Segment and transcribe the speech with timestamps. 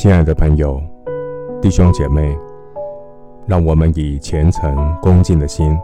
[0.00, 0.82] 亲爱的朋友、
[1.60, 2.34] 弟兄姐妹，
[3.46, 5.78] 让我们以虔诚恭敬的心，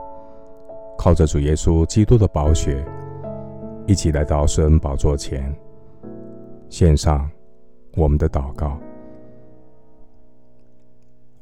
[0.97, 2.83] 靠着主耶稣基督的宝血，
[3.87, 5.55] 一起来到圣恩宝座前，
[6.71, 7.31] 献上
[7.95, 8.79] 我们的祷告。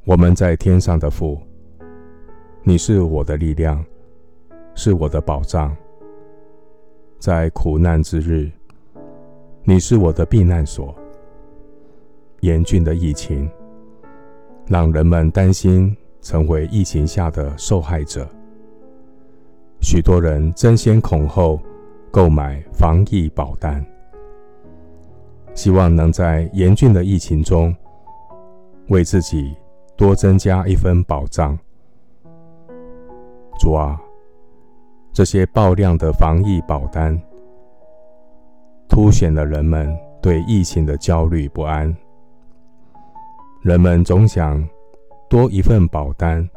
[0.03, 1.39] 我们在天上的父，
[2.61, 3.81] 你是我的力量，
[4.73, 5.73] 是我的保障，
[7.19, 8.51] 在苦难之日，
[9.63, 10.93] 你是我的避难所。
[12.45, 13.49] 严峻的疫情，
[14.67, 18.27] 让人们担心成为疫情下的受害者。
[19.81, 21.59] 许多人争先恐后
[22.11, 23.83] 购买防疫保单，
[25.55, 27.75] 希望能在严峻的疫情中
[28.89, 29.55] 为自己
[29.97, 31.57] 多增加一份保障。
[33.59, 33.99] 主啊，
[35.11, 37.19] 这些爆量的防疫保单，
[38.87, 41.95] 凸显了人们对疫情的焦虑不安。
[43.65, 44.63] 人们总想
[45.27, 46.47] 多一份保单，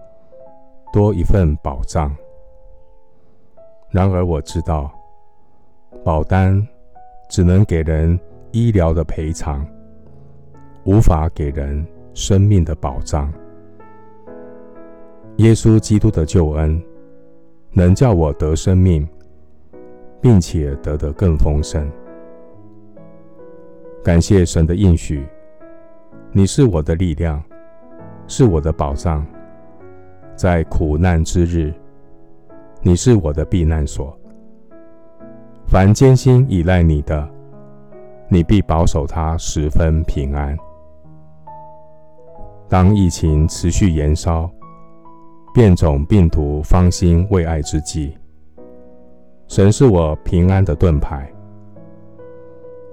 [0.92, 2.14] 多一份保障。
[3.90, 4.92] 然而，我知道，
[6.04, 6.62] 保单
[7.30, 8.20] 只能给人
[8.52, 9.66] 医疗的赔偿，
[10.84, 13.32] 无法给人生命的保障。
[15.38, 16.78] 耶稣基督的救恩
[17.72, 19.08] 能叫我得生命，
[20.20, 21.90] 并且得得更丰盛。
[24.04, 25.26] 感谢神的应许。
[26.30, 27.42] 你是我的力量，
[28.26, 29.24] 是我的保障，
[30.36, 31.72] 在苦难之日，
[32.82, 34.16] 你是我的避难所。
[35.66, 37.26] 凡坚心倚赖你的，
[38.28, 40.56] 你必保守他十分平安。
[42.68, 44.50] 当疫情持续延烧，
[45.54, 48.12] 变种病毒方兴未艾之际，
[49.46, 51.26] 神是我平安的盾牌。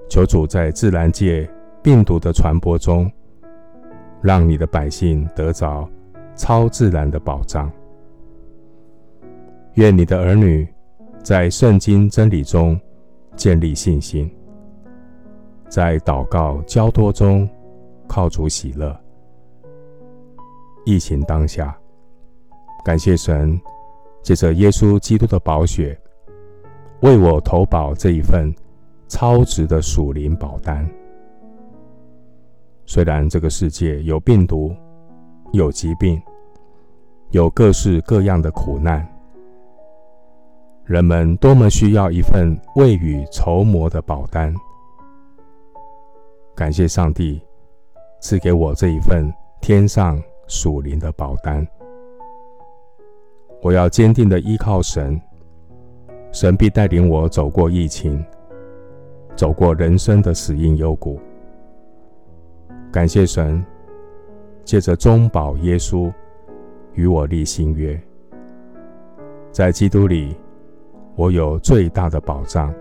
[0.08, 1.46] 求主在自然界
[1.82, 3.10] 病毒的传播中，
[4.22, 5.88] 让你的百姓得着
[6.34, 7.70] 超自然的保障。
[9.74, 10.66] 愿你的儿女
[11.22, 12.80] 在圣经真理中
[13.34, 14.30] 建立信心，
[15.68, 17.48] 在祷告交托中
[18.08, 18.98] 靠主喜乐。
[20.84, 21.76] 疫情当下，
[22.84, 23.60] 感谢神
[24.22, 25.98] 借着耶稣基督的宝血，
[27.00, 28.54] 为我投保这一份
[29.08, 30.88] 超值的属灵保单。
[32.86, 34.74] 虽然这个世界有病毒、
[35.52, 36.22] 有疾病、
[37.30, 39.06] 有各式各样的苦难，
[40.84, 44.54] 人们多么需要一份未雨绸缪的保单。
[46.54, 47.42] 感谢上帝
[48.20, 49.30] 赐给我这一份
[49.60, 51.66] 天上属灵的保单。
[53.62, 55.20] 我要坚定的依靠神，
[56.30, 58.24] 神必带领我走过疫情，
[59.34, 61.18] 走过人生的死荫幽谷。
[62.96, 63.62] 感谢神，
[64.64, 66.10] 借着中保耶稣
[66.94, 68.00] 与我立新约，
[69.52, 70.34] 在基督里，
[71.14, 72.72] 我有最大的保障。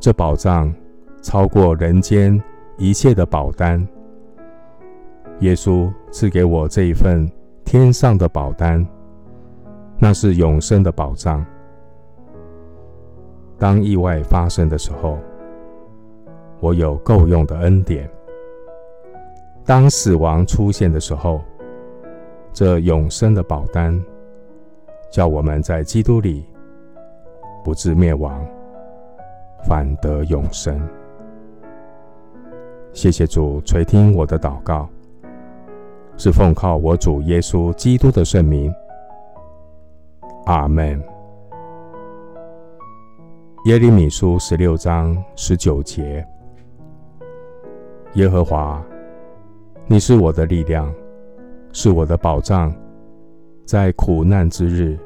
[0.00, 0.74] 这保障
[1.20, 2.42] 超过人间
[2.78, 3.86] 一切的保单。
[5.40, 7.30] 耶稣赐给我这一份
[7.66, 8.82] 天上的保单，
[9.98, 11.44] 那是永生的保障。
[13.58, 15.18] 当意外发生的时候，
[16.58, 18.10] 我有够用的恩典。
[19.68, 21.42] 当死亡出现的时候，
[22.54, 24.02] 这永生的保单，
[25.12, 26.42] 叫我们在基督里
[27.62, 28.42] 不致灭亡，
[29.66, 30.80] 反得永生。
[32.94, 34.88] 谢谢主垂听我的祷告，
[36.16, 38.72] 是奉靠我主耶稣基督的圣名。
[40.46, 40.98] 阿门。
[43.66, 46.26] 耶利米书十六章十九节，
[48.14, 48.82] 耶和华。
[49.90, 50.94] 你是我的力量，
[51.72, 52.70] 是我的保障，
[53.64, 54.98] 在苦难之日，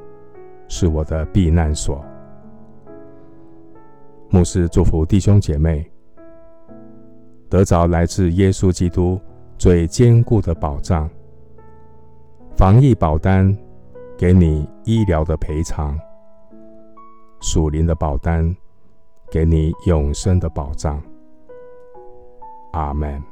[0.66, 2.05] 是我的避难所。
[4.29, 5.88] 牧师祝福弟兄姐妹，
[7.49, 9.20] 得着来自耶稣基督
[9.56, 11.08] 最坚固的保障。
[12.56, 13.56] 防疫保单
[14.19, 15.96] 给你医疗的赔偿，
[17.40, 18.52] 属灵的保单
[19.31, 21.00] 给你永生的保障。
[22.73, 23.31] 阿门。